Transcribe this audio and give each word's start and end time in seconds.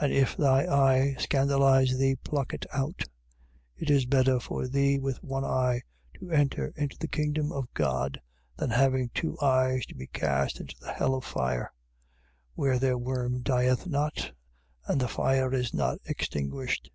9:46. 0.00 0.04
And 0.04 0.12
if 0.14 0.36
thy 0.38 0.64
eye 0.74 1.14
scandalize 1.18 1.98
thee, 1.98 2.16
pluck 2.16 2.54
it 2.54 2.64
out: 2.72 3.02
it 3.76 3.90
is 3.90 4.06
better 4.06 4.40
for 4.40 4.66
thee 4.66 4.98
with 4.98 5.22
one 5.22 5.44
eye 5.44 5.82
to 6.14 6.30
enter 6.30 6.72
into 6.78 6.96
the 6.98 7.06
kingdom 7.06 7.52
of 7.52 7.68
God 7.74 8.18
than 8.56 8.70
having 8.70 9.10
two 9.12 9.38
eyes 9.42 9.84
to 9.84 9.94
be 9.94 10.06
cast 10.06 10.60
into 10.60 10.76
the 10.80 10.94
hell 10.94 11.14
of 11.14 11.26
fire: 11.26 11.70
9:47. 12.52 12.52
Where 12.54 12.78
their 12.78 12.96
worm 12.96 13.42
dieth 13.42 13.86
not, 13.86 14.32
and 14.86 14.98
the 14.98 15.08
fire 15.08 15.52
is 15.52 15.74
not 15.74 15.98
extinguished. 16.06 16.88